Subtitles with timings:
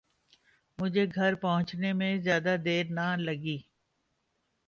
[0.79, 3.57] مجھے گھر پہنچنے میں زیادہ دیر نہ لگی